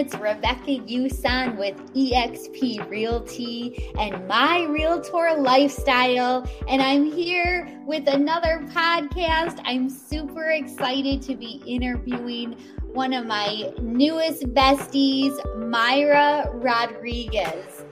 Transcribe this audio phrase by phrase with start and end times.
[0.00, 6.50] It's Rebecca Yusan with eXp Realty and My Realtor Lifestyle.
[6.68, 9.60] And I'm here with another podcast.
[9.66, 17.84] I'm super excited to be interviewing one of my newest besties, Myra Rodriguez.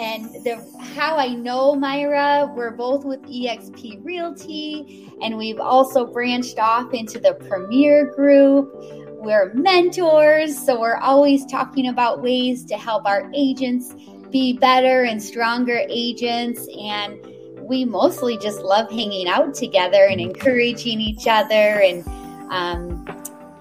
[0.00, 6.58] And the how I know Myra, we're both with eXp Realty, and we've also branched
[6.58, 8.82] off into the Premier Group
[9.22, 13.94] we're mentors, so we're always talking about ways to help our agents
[14.30, 16.66] be better and stronger agents.
[16.76, 17.24] And
[17.60, 22.04] we mostly just love hanging out together and encouraging each other and,
[22.50, 23.06] um,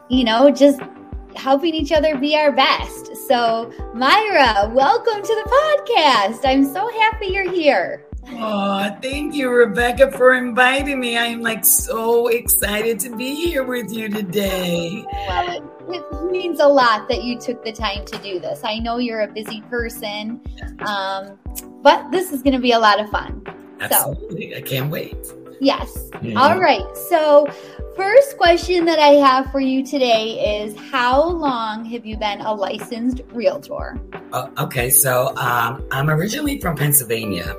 [0.09, 0.81] you know, just
[1.35, 3.16] helping each other be our best.
[3.28, 6.39] So, Myra, welcome to the podcast.
[6.44, 8.03] I'm so happy you're here.
[8.30, 11.17] Oh, thank you, Rebecca, for inviting me.
[11.17, 15.05] I am like so excited to be here with you today.
[15.28, 18.61] Well, it means a lot that you took the time to do this.
[18.63, 20.39] I know you're a busy person,
[20.86, 21.38] um,
[21.81, 23.44] but this is going to be a lot of fun.
[23.80, 24.52] Absolutely.
[24.52, 25.17] So, I can't wait.
[25.59, 26.09] Yes.
[26.13, 26.38] Mm-hmm.
[26.38, 26.85] All right.
[27.09, 27.47] So,
[27.95, 32.53] first question that I have for you today is How long have you been a
[32.53, 34.00] licensed realtor?
[34.31, 34.89] Uh, okay.
[34.89, 37.56] So, um, I'm originally from Pennsylvania.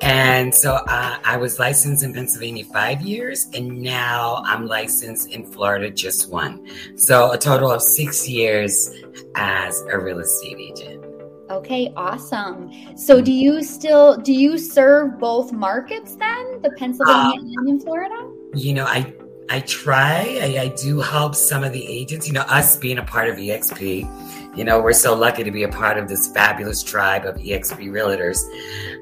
[0.00, 5.44] And so uh, I was licensed in Pennsylvania five years, and now I'm licensed in
[5.44, 6.66] Florida just one.
[6.96, 8.90] So a total of six years
[9.34, 11.04] as a real estate agent.
[11.50, 12.70] Okay, awesome.
[12.96, 17.80] So do you still do you serve both markets then, the Pennsylvania um, and in
[17.80, 18.32] Florida?
[18.54, 19.14] You know, I
[19.48, 20.38] I try.
[20.42, 22.26] I, I do help some of the agents.
[22.26, 25.62] You know, us being a part of EXP you know, we're so lucky to be
[25.62, 28.38] a part of this fabulous tribe of EXP realtors.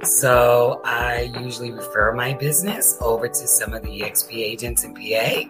[0.07, 5.49] So I usually refer my business over to some of the EXP agents in PA,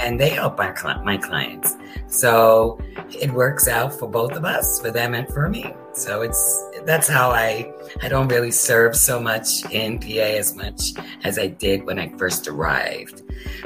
[0.00, 0.72] and they help my,
[1.02, 1.76] my clients.
[2.08, 2.78] So
[3.08, 5.74] it works out for both of us, for them and for me.
[5.92, 7.72] So it's that's how I
[8.02, 10.92] I don't really serve so much in PA as much
[11.24, 13.22] as I did when I first arrived.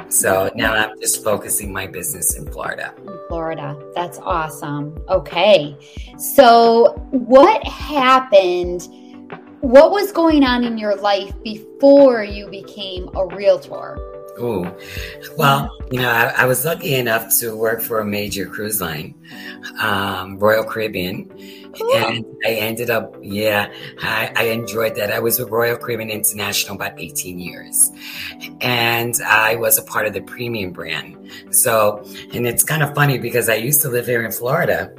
[0.09, 2.95] So now I'm just focusing my business in Florida.
[3.29, 3.79] Florida.
[3.95, 4.99] That's awesome.
[5.09, 5.77] Okay.
[6.19, 8.89] So what happened?
[9.61, 14.12] What was going on in your life before you became a realtor?
[14.39, 14.75] Oh,
[15.37, 19.15] well, you know, I, I, was lucky enough to work for a major cruise line,
[19.79, 21.31] um, Royal Caribbean
[21.81, 25.11] and I ended up, yeah, I, I, enjoyed that.
[25.11, 27.91] I was with Royal Caribbean International about 18 years,
[28.61, 31.17] and I was a part of the premium brand.
[31.51, 34.93] So, and it's kind of funny because I used to live here in Florida,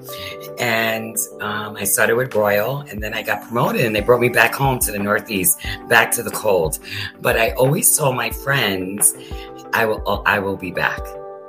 [0.59, 4.29] and um, I started with Royal, and then I got promoted, and they brought me
[4.29, 6.79] back home to the Northeast, back to the cold.
[7.21, 9.13] But I always told my friends,
[9.73, 11.01] I will, I will be back.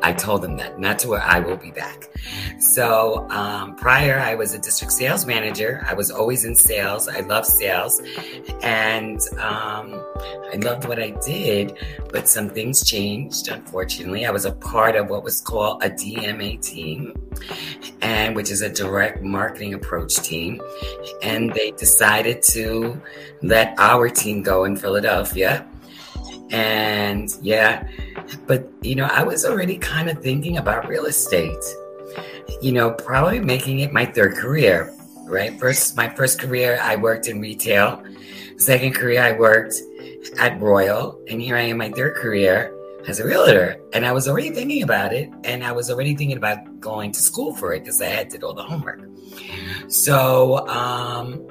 [0.05, 2.11] I told them that, not to where I will be back.
[2.59, 5.83] So um, prior, I was a district sales manager.
[5.87, 7.09] I was always in sales.
[7.09, 8.03] I love sales.
[8.63, 10.05] And um,
[10.53, 11.79] I loved what I did,
[12.13, 14.27] but some things changed, unfortunately.
[14.27, 17.15] I was a part of what was called a DMA team,
[18.03, 20.61] and which is a direct marketing approach team.
[21.23, 23.01] And they decided to
[23.41, 25.67] let our team go in Philadelphia
[26.51, 27.89] and yeah,
[28.47, 31.65] but you know, I was already kind of thinking about real estate.
[32.61, 34.95] You know, probably making it my third career,
[35.27, 35.59] right?
[35.59, 38.03] First, my first career, I worked in retail.
[38.57, 39.75] Second career, I worked
[40.39, 41.21] at Royal.
[41.29, 42.75] And here I am, my third career
[43.07, 43.77] as a realtor.
[43.93, 45.31] And I was already thinking about it.
[45.45, 48.39] And I was already thinking about going to school for it because I had to
[48.39, 49.01] do all the homework.
[49.89, 51.47] So um,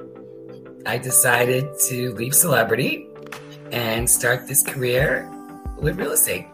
[0.86, 3.06] I decided to leave celebrity
[3.72, 5.30] and start this career
[5.78, 6.46] with real estate.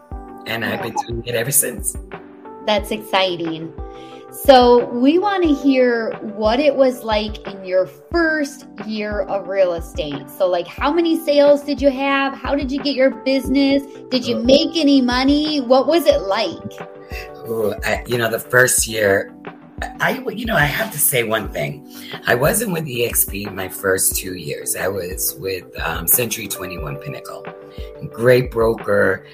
[0.51, 1.97] And I've been doing it ever since.
[2.67, 3.73] That's exciting.
[4.33, 9.75] So, we want to hear what it was like in your first year of real
[9.75, 10.29] estate.
[10.31, 12.35] So, like, how many sales did you have?
[12.35, 13.83] How did you get your business?
[14.11, 15.61] Did you make any money?
[15.61, 16.81] What was it like?
[17.49, 19.35] Ooh, I, you know, the first year,
[20.01, 21.89] I, you know, I have to say one thing.
[22.27, 24.77] I wasn't with EXP my first two years.
[24.77, 27.45] I was with um, Century 21 Pinnacle.
[28.11, 29.27] Great broker.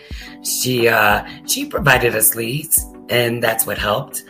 [0.42, 4.24] She uh, she provided us leads, and that's what helped.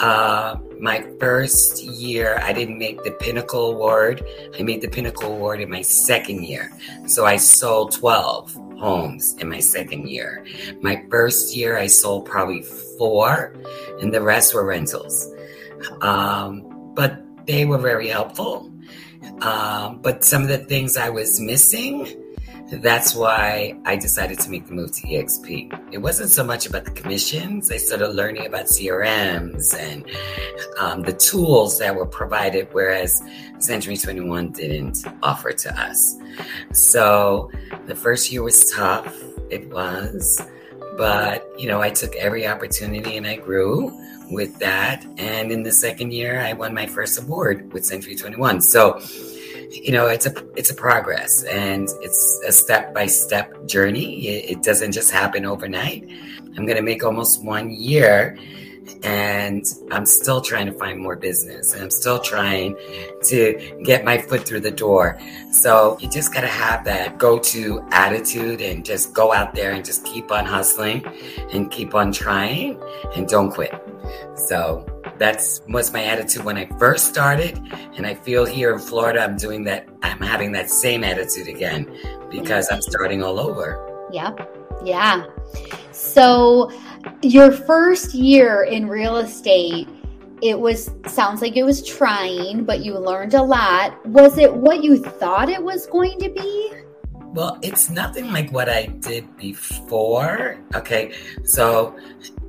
[0.00, 4.24] Uh, my first year, I didn't make the Pinnacle Award.
[4.58, 6.72] I made the Pinnacle Award in my second year.
[7.06, 10.44] So I sold 12 homes in my second year.
[10.82, 12.62] My first year, I sold probably
[12.98, 13.54] four,
[14.00, 15.32] and the rest were rentals.
[16.00, 18.72] Um, but they were very helpful.
[19.40, 22.06] Um, but some of the things I was missing,
[22.70, 25.92] that's why I decided to make the move to EXP.
[25.92, 27.70] It wasn't so much about the commissions.
[27.70, 30.04] I started learning about CRMs and
[30.80, 33.22] um, the tools that were provided, whereas
[33.58, 36.16] Century 21 didn't offer to us.
[36.72, 37.50] So
[37.86, 39.14] the first year was tough.
[39.48, 40.40] It was.
[40.96, 43.96] But, you know, I took every opportunity and I grew
[44.30, 45.06] with that.
[45.18, 48.60] And in the second year, I won my first award with Century 21.
[48.62, 49.00] So,
[49.70, 54.26] you know, it's a it's a progress and it's a step by step journey.
[54.28, 56.08] It, it doesn't just happen overnight.
[56.56, 58.38] I'm going to make almost one year
[59.02, 62.76] and I'm still trying to find more business and I'm still trying
[63.24, 65.20] to get my foot through the door.
[65.52, 69.72] So you just got to have that go to attitude and just go out there
[69.72, 71.04] and just keep on hustling
[71.52, 72.80] and keep on trying
[73.14, 73.74] and don't quit.
[74.36, 74.86] So
[75.18, 77.58] that's was my attitude when I first started.
[77.96, 79.88] And I feel here in Florida, I'm doing that.
[80.02, 81.96] I'm having that same attitude again
[82.30, 84.08] because I'm starting all over.
[84.12, 84.32] Yeah.
[84.84, 85.26] Yeah.
[85.92, 86.70] So
[87.22, 89.88] your first year in real estate,
[90.42, 94.04] it was sounds like it was trying, but you learned a lot.
[94.06, 96.72] Was it what you thought it was going to be?
[97.32, 100.58] Well, it's nothing like what I did before.
[100.74, 101.14] Okay.
[101.44, 101.96] So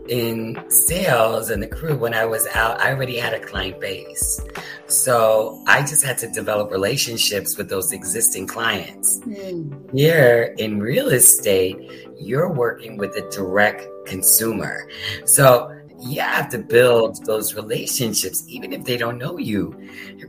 [0.10, 4.42] in sales and the crew, when I was out, I already had a client base.
[4.88, 9.20] So I just had to develop relationships with those existing clients.
[9.22, 9.94] Mm.
[9.94, 11.78] Here in real estate,
[12.20, 14.88] you're working with a direct consumer.
[15.26, 19.76] So you have to build those relationships, even if they don't know you,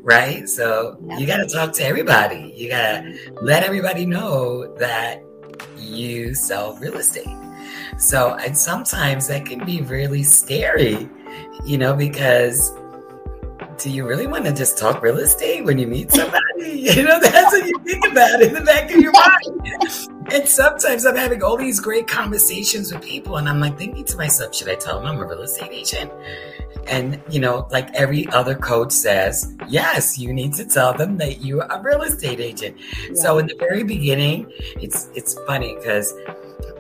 [0.01, 0.49] right?
[0.49, 2.55] So you got to talk to everybody.
[2.57, 5.23] You got to let everybody know that
[5.79, 7.29] you sell real estate.
[7.99, 11.09] So, and sometimes that can be really scary,
[11.65, 12.73] you know, because
[13.79, 16.45] do you really want to just talk real estate when you meet somebody?
[16.59, 20.33] You know, that's what you think about in the back of your mind.
[20.33, 24.17] And sometimes I'm having all these great conversations with people, and I'm like thinking to
[24.17, 26.13] myself, should I tell them I'm a real estate agent?
[26.89, 31.43] And, you know, like every other coach says, yes, you need to tell them that
[31.43, 32.77] you're a real estate agent.
[32.79, 33.15] Yeah.
[33.15, 34.51] So in the very beginning,
[34.81, 36.13] it's it's funny because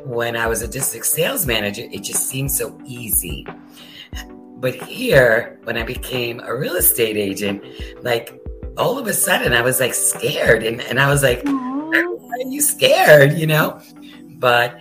[0.05, 3.47] when I was a district sales manager, it just seemed so easy.
[4.60, 7.64] But here, when I became a real estate agent,
[8.02, 8.40] like
[8.76, 10.62] all of a sudden I was like scared.
[10.62, 12.02] And, and I was like, why
[12.32, 13.34] are you scared?
[13.34, 13.81] You know?
[14.38, 14.81] But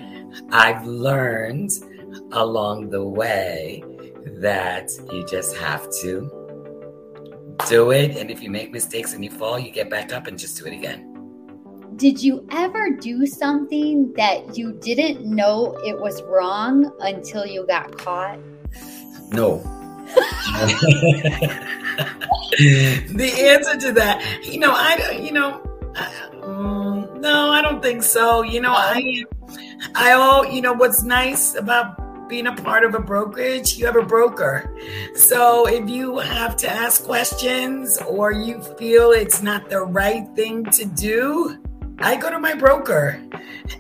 [0.52, 1.72] I've learned
[2.32, 3.84] along the way
[4.42, 6.32] that you just have to
[7.68, 8.18] do it.
[8.18, 10.66] And if you make mistakes and you fall, you get back up and just do
[10.66, 11.14] it again.
[11.96, 17.98] Did you ever do something that you didn't know it was wrong until you got
[17.98, 18.38] caught?
[19.32, 19.58] No.
[22.58, 25.62] the answer to that, you know, I don't, you know,
[26.44, 28.42] um, no, I don't think so.
[28.42, 29.24] You know, I,
[29.96, 33.96] I all, you know, what's nice about being a part of a brokerage, you have
[33.96, 34.76] a broker.
[35.16, 40.66] So if you have to ask questions or you feel it's not the right thing
[40.66, 41.64] to do,
[42.00, 43.20] I go to my broker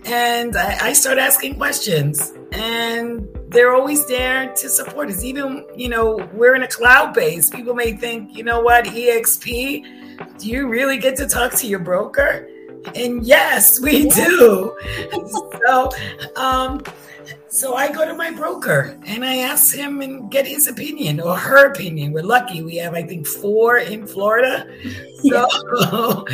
[0.05, 2.33] and I, I start asking questions.
[2.51, 5.23] And they're always there to support us.
[5.23, 7.49] Even, you know, we're in a cloud base.
[7.49, 11.79] People may think, you know what, EXP, do you really get to talk to your
[11.79, 12.49] broker?
[12.95, 14.75] And yes, we do.
[15.65, 15.89] so,
[16.35, 16.81] um,
[17.57, 21.35] so I go to my broker and I ask him and get his opinion or
[21.35, 22.11] her opinion.
[22.11, 24.67] We're lucky we have, I think, four in Florida.
[25.23, 25.47] So,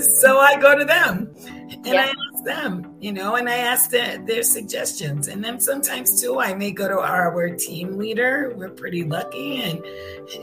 [0.00, 1.34] so I go to them
[1.70, 1.92] and yeah.
[1.92, 5.28] I ask them, you know, and I ask their, their suggestions.
[5.28, 8.54] And then sometimes too, I may go to our team leader.
[8.56, 9.84] We're pretty lucky, and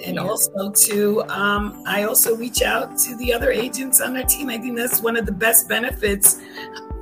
[0.05, 0.21] and yeah.
[0.21, 4.49] also to um, I also reach out to the other agents on our team.
[4.49, 6.39] I think that's one of the best benefits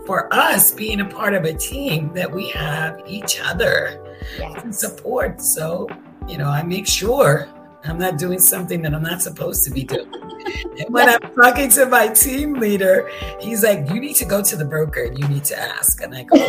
[0.07, 4.01] for us being a part of a team that we have each other
[4.39, 4.63] yes.
[4.63, 5.41] and support.
[5.41, 5.87] So,
[6.27, 7.49] you know, I make sure
[7.83, 10.09] I'm not doing something that I'm not supposed to be doing.
[10.79, 14.55] and when I'm talking to my team leader, he's like, You need to go to
[14.55, 16.01] the broker and you need to ask.
[16.01, 16.35] And I go,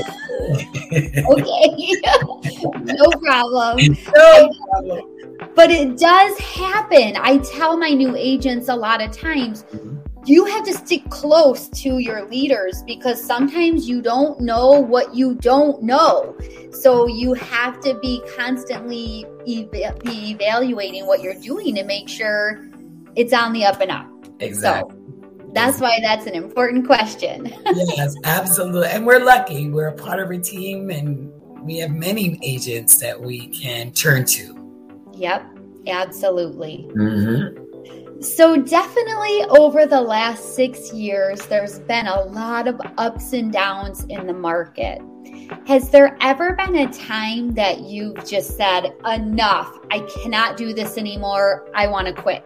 [0.88, 1.24] Okay,
[2.94, 3.96] no problem.
[4.16, 5.14] No problem.
[5.54, 7.16] But it does happen.
[7.20, 9.64] I tell my new agents a lot of times.
[9.64, 9.97] Mm-hmm
[10.28, 15.34] you have to stick close to your leaders because sometimes you don't know what you
[15.34, 16.36] don't know.
[16.70, 22.68] So you have to be constantly ev- be evaluating what you're doing to make sure
[23.16, 24.06] it's on the up and up.
[24.40, 24.94] Exactly.
[24.94, 27.46] So that's why that's an important question.
[27.96, 28.88] yes, absolutely.
[28.88, 29.70] And we're lucky.
[29.70, 31.32] We're a part of a team and
[31.62, 34.54] we have many agents that we can turn to.
[35.14, 36.86] Yep, absolutely.
[36.90, 37.67] Mm-hmm.
[38.20, 44.04] So, definitely over the last six years, there's been a lot of ups and downs
[44.08, 45.00] in the market.
[45.66, 50.98] Has there ever been a time that you've just said, enough, I cannot do this
[50.98, 52.44] anymore, I want to quit?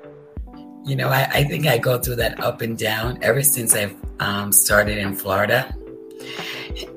[0.85, 3.97] You know, I, I, think I go through that up and down ever since I've
[4.21, 5.75] um, started in Florida.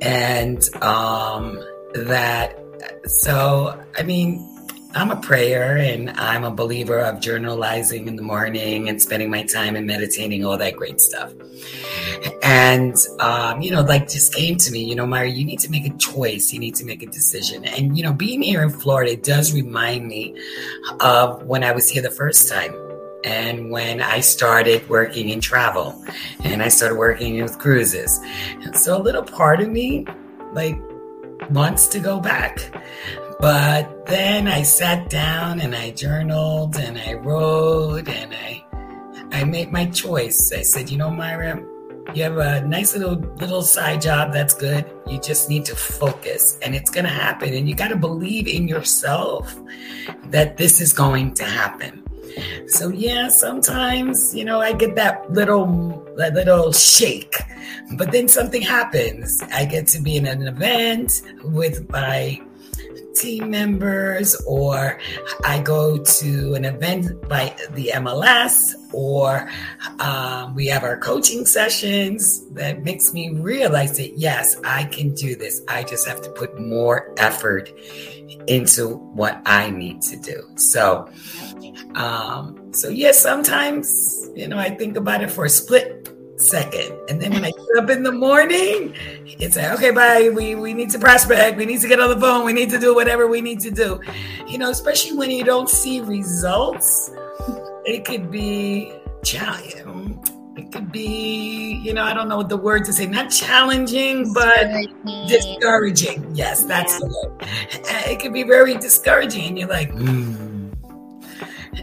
[0.01, 1.63] And um,
[1.93, 2.59] that,
[3.05, 4.54] so, I mean,
[4.95, 9.43] I'm a prayer and I'm a believer of journalizing in the morning and spending my
[9.43, 11.33] time and meditating, all that great stuff.
[12.41, 15.69] And, um, you know, like just came to me, you know, Myra, you need to
[15.69, 16.53] make a choice.
[16.53, 17.65] You need to make a decision.
[17.65, 20.33] And, you know, being here in Florida does remind me
[21.01, 22.73] of when I was here the first time
[23.25, 26.01] and when I started working in travel
[26.45, 28.17] and I started working with cruises.
[28.61, 30.05] And so a little part of me,
[30.53, 30.79] like,
[31.49, 32.71] wants to go back.
[33.39, 38.63] But then I sat down and I journaled and I wrote and I
[39.31, 40.51] I made my choice.
[40.53, 41.61] I said, you know, Myra,
[42.13, 44.85] you have a nice little little side job that's good.
[45.07, 47.53] You just need to focus and it's gonna happen.
[47.53, 49.53] And you gotta believe in yourself
[50.25, 52.03] that this is going to happen.
[52.67, 57.35] So yeah, sometimes, you know, I get that little that little shake.
[57.97, 59.43] But then something happens.
[59.51, 62.41] I get to be in an event with my
[63.15, 64.99] team members, or
[65.43, 69.49] I go to an event by the MLS, or
[69.99, 75.35] um, we have our coaching sessions that makes me realize that yes, I can do
[75.35, 75.61] this.
[75.67, 77.71] I just have to put more effort
[78.47, 80.43] into what I need to do.
[80.55, 81.09] So,
[81.95, 86.97] um, so yes, sometimes you know I think about it for a split second.
[87.09, 88.93] And then when I get up in the morning,
[89.25, 90.29] it's like, okay, bye.
[90.29, 91.57] We we need to prospect.
[91.57, 92.45] We need to get on the phone.
[92.45, 93.99] We need to do whatever we need to do.
[94.47, 97.11] You know, especially when you don't see results,
[97.85, 100.19] it could be challenging.
[100.57, 104.31] It could be, you know, I don't know what the word to say, not challenging,
[104.33, 104.71] but
[105.27, 106.33] discouraging.
[106.33, 106.99] Yes, that's yeah.
[106.99, 107.49] the word.
[108.07, 109.49] It could be very discouraging.
[109.49, 110.45] And you're like, hmm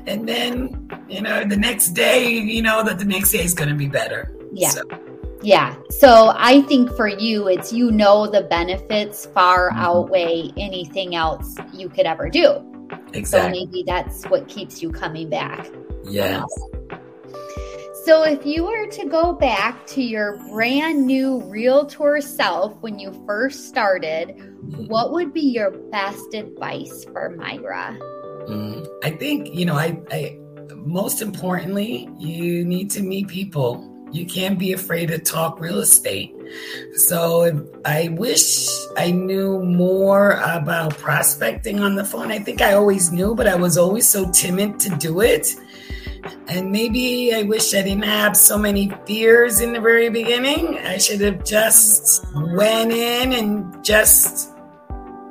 [0.06, 3.68] and then you know the next day you know that the next day is going
[3.68, 4.70] to be better yeah.
[4.70, 4.82] So.
[5.42, 5.74] Yeah.
[5.90, 9.80] So I think for you, it's you know the benefits far mm-hmm.
[9.80, 12.68] outweigh anything else you could ever do.
[13.12, 13.24] Exactly.
[13.24, 15.66] So maybe that's what keeps you coming back.
[16.04, 16.44] Yes.
[18.04, 23.12] So if you were to go back to your brand new realtor self when you
[23.26, 24.86] first started, mm-hmm.
[24.86, 27.96] what would be your best advice for Myra?
[28.48, 30.38] Mm, I think, you know, I, I
[30.74, 36.34] most importantly, you need to meet people you can't be afraid to talk real estate.
[36.94, 42.30] So I wish I knew more about prospecting on the phone.
[42.30, 45.54] I think I always knew, but I was always so timid to do it.
[46.48, 50.78] And maybe I wish I didn't have so many fears in the very beginning.
[50.78, 54.50] I should have just went in and just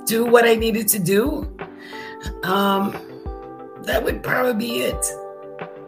[0.06, 1.56] do what I needed to do.
[2.44, 2.92] Um,
[3.84, 5.06] that would probably be it.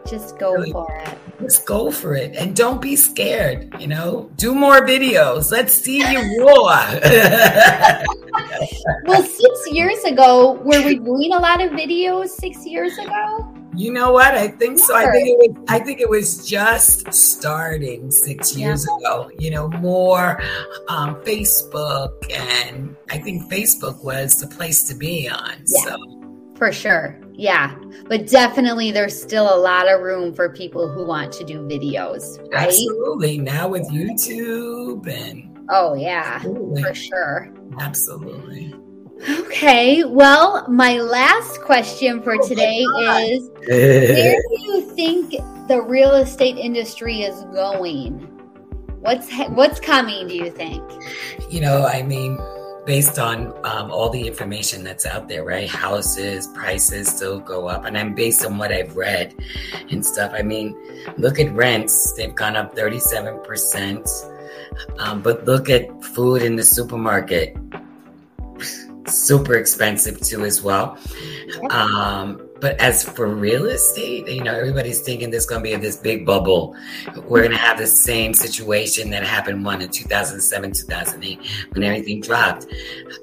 [0.08, 0.72] Just go really.
[0.72, 1.18] for it.
[1.44, 3.74] Just go for it and don't be scared.
[3.78, 5.52] You know, do more videos.
[5.52, 6.54] Let's see you roar.
[9.04, 13.54] well, six years ago, were we doing a lot of videos six years ago?
[13.76, 14.34] You know what?
[14.34, 14.96] I think so.
[14.96, 15.50] I think it was.
[15.68, 18.96] I think it was just starting six years yeah.
[18.96, 19.30] ago.
[19.38, 20.40] You know, more
[20.88, 25.56] um, Facebook, and I think Facebook was the place to be on.
[25.66, 25.84] Yeah.
[25.84, 26.23] So
[26.56, 27.20] for sure.
[27.32, 27.74] Yeah.
[28.06, 32.38] But definitely there's still a lot of room for people who want to do videos,
[32.52, 32.68] right?
[32.68, 33.38] Absolutely.
[33.38, 36.82] Now with YouTube and Oh yeah, Absolutely.
[36.82, 37.48] for sure.
[37.80, 38.74] Absolutely.
[39.28, 45.30] Okay, well, my last question for oh today is where do you think
[45.68, 48.18] the real estate industry is going?
[49.00, 50.82] What's what's coming, do you think?
[51.50, 52.36] You know, I mean,
[52.84, 55.68] based on um, all the information that's out there, right?
[55.68, 57.84] Houses, prices still go up.
[57.84, 59.34] And I'm based on what I've read
[59.90, 60.32] and stuff.
[60.34, 60.76] I mean,
[61.16, 64.30] look at rents, they've gone up 37%.
[64.98, 67.56] Um, but look at food in the supermarket,
[69.06, 70.98] super expensive too, as well.
[71.70, 75.96] Um, but as for real estate, you know, everybody's thinking there's going to be this
[75.96, 76.74] big bubble.
[77.28, 81.38] We're going to have the same situation that happened one in 2007, 2008
[81.72, 82.64] when everything dropped.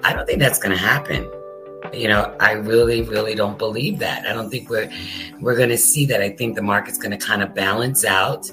[0.03, 1.27] I don't think that's going to happen.
[1.93, 4.25] You know, I really, really don't believe that.
[4.25, 4.89] I don't think we're
[5.39, 6.21] we're going to see that.
[6.21, 8.49] I think the market's going to kind of balance out.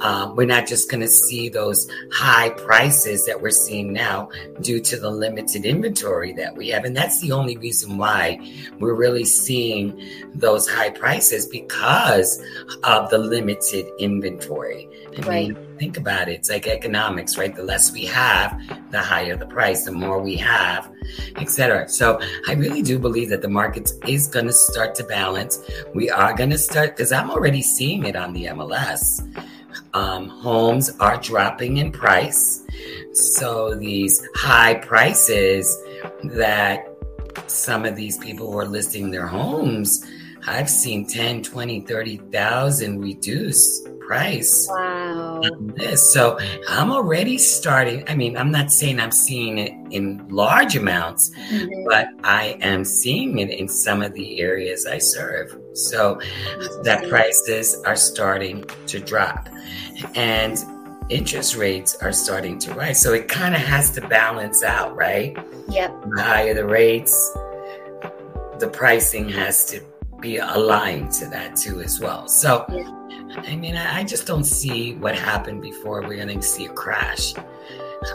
[0.00, 4.28] Uh, we're not just going to see those high prices that we're seeing now
[4.60, 8.38] due to the limited inventory that we have, and that's the only reason why
[8.78, 10.00] we're really seeing
[10.34, 12.42] those high prices because
[12.84, 14.88] of the limited inventory.
[15.16, 15.48] I right.
[15.48, 16.34] mean, think about it.
[16.34, 17.54] It's like economics, right?
[17.54, 19.84] The less we have, the higher the price.
[19.84, 20.90] The more we have,
[21.36, 21.88] etc.
[21.88, 25.60] So I really do believe that the market is going to start to balance.
[25.94, 29.22] We are going to start because I'm already seeing it on the MLS.
[29.92, 32.64] Um, homes are dropping in price.
[33.12, 35.76] So these high prices
[36.24, 36.88] that
[37.46, 40.04] some of these people were listing their homes,
[40.46, 44.66] I've seen 10, 20, 30,000 reduced price.
[44.70, 45.40] Wow.
[45.76, 46.12] this.
[46.12, 48.04] So I'm already starting.
[48.08, 51.88] I mean, I'm not saying I'm seeing it in large amounts, mm-hmm.
[51.88, 55.58] but I am seeing it in some of the areas I serve.
[55.74, 56.20] So
[56.82, 59.48] that prices are starting to drop.
[60.14, 60.58] And
[61.08, 63.00] interest rates are starting to rise.
[63.00, 65.36] So it kind of has to balance out, right?
[65.68, 66.04] Yep.
[66.14, 67.32] The higher the rates,
[68.58, 69.80] the pricing has to
[70.24, 72.26] be aligned to that too as well.
[72.28, 72.66] So.
[73.36, 77.34] I mean, I just don't see what happened before we're going to see a crash.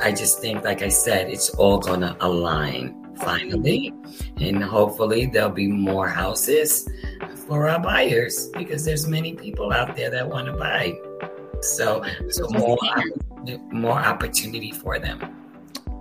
[0.02, 3.94] I just think, like I said, it's all going to align finally.
[4.38, 6.88] And hopefully, there'll be more houses
[7.48, 10.98] for our buyers because there's many people out there that want to buy.
[11.62, 12.78] So, so more,
[13.72, 15.36] more opportunity for them.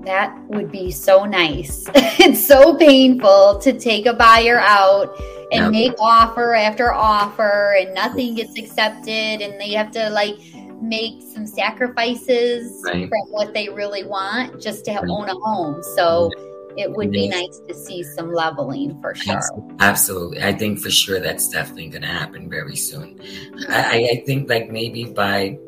[0.04, 1.86] That would be so nice.
[1.94, 5.16] it's so painful to take a buyer out
[5.52, 10.36] and make offer after offer and nothing gets accepted and they have to like
[10.80, 13.08] make some sacrifices right.
[13.08, 15.04] from what they really want just to right.
[15.08, 15.82] own a home.
[15.82, 16.30] So
[16.76, 19.40] it would be nice to see some leveling for sure.
[19.80, 20.42] Absolutely.
[20.42, 23.20] I think for sure that's definitely going to happen very soon.
[23.68, 25.58] I, I think like maybe by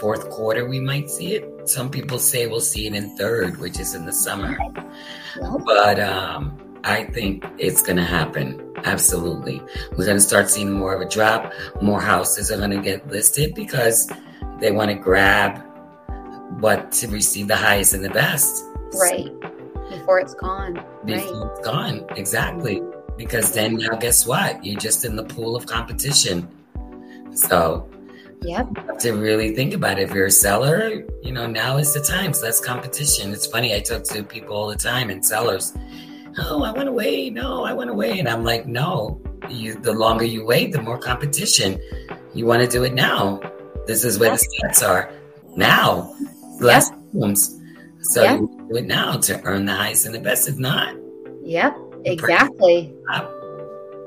[0.00, 1.68] fourth quarter we might see it.
[1.68, 4.58] Some people say we'll see it in third, which is in the summer.
[5.64, 8.73] But um, I think it's going to happen.
[8.84, 9.62] Absolutely.
[9.92, 11.52] We're going to start seeing more of a drop.
[11.80, 14.10] More houses are going to get listed because
[14.60, 15.62] they want to grab
[16.60, 18.64] what to receive the highest and the best.
[18.92, 19.32] Right.
[19.90, 20.84] Before it's gone.
[21.04, 21.50] Before right.
[21.58, 22.06] it's gone.
[22.16, 22.82] Exactly.
[23.16, 24.64] Because then now guess what?
[24.64, 26.48] You're just in the pool of competition.
[27.32, 27.88] So
[28.44, 28.68] Yep.
[28.76, 30.02] You have to really think about it.
[30.02, 32.34] If you're a seller, you know, now is the time.
[32.34, 33.32] So that's competition.
[33.32, 33.74] It's funny.
[33.74, 35.72] I talk to people all the time and sellers
[36.38, 37.32] oh, I want to wait.
[37.32, 38.18] No, I want to wait.
[38.18, 41.80] And I'm like, no, you, the longer you wait, the more competition.
[42.34, 43.40] You want to do it now.
[43.86, 45.12] This is where the stats are
[45.56, 46.14] now.
[46.60, 47.60] Less homes.
[48.00, 48.40] So yep.
[48.40, 50.48] you do it now to earn the highest and the best.
[50.48, 50.94] If not,
[51.42, 52.94] yep, exactly.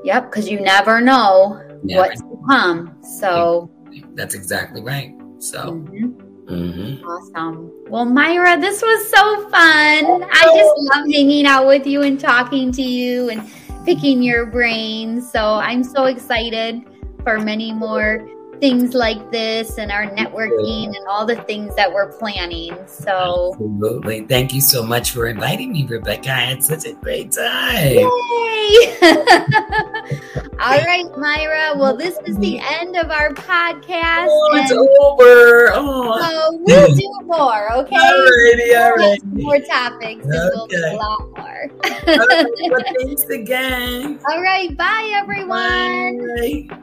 [0.04, 2.08] Yep, because you never know never.
[2.08, 2.96] what's to come.
[3.18, 3.70] So
[4.14, 5.14] that's exactly right.
[5.38, 5.72] So.
[5.72, 6.17] Mm-hmm.
[6.48, 7.04] Mm-hmm.
[7.04, 7.72] Awesome.
[7.88, 10.24] Well, Myra, this was so fun.
[10.32, 13.48] I just love hanging out with you and talking to you and
[13.84, 15.20] picking your brain.
[15.20, 16.82] So I'm so excited
[17.22, 18.26] for many more
[18.60, 22.76] things like this and our networking and all the things that we're planning.
[22.86, 24.22] So, absolutely.
[24.22, 26.30] Thank you so much for inviting me, Rebecca.
[26.30, 27.98] I had such a great time.
[27.98, 28.98] Yay!
[30.60, 31.76] all right, Myra.
[31.76, 34.26] Well, this is the end of our podcast.
[34.28, 35.70] Oh, it's over.
[35.74, 36.20] Oh.
[36.20, 37.96] So we'll do more, okay?
[37.96, 39.24] Alrighty, alright.
[39.24, 40.24] More topics.
[40.26, 40.50] Okay.
[40.54, 41.70] We'll do a lot more.
[42.06, 44.18] well, thanks again.
[44.28, 44.76] All right.
[44.76, 46.68] Bye, everyone.
[46.68, 46.78] Bye.